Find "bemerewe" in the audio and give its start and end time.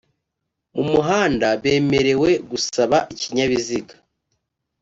1.61-2.29